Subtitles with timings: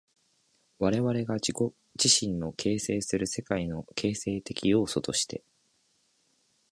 [0.79, 5.43] 我々が自己自身を形成する世界の形成的要素として、